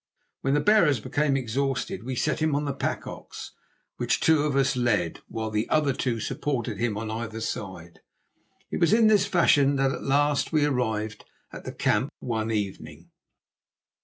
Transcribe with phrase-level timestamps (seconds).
[0.41, 3.51] When the bearers became exhausted we set him on the pack ox,
[3.97, 7.99] which two of us led, while the other two supported him on either side.
[8.71, 13.11] It was in this fashion that at last we arrived at the camp one evening.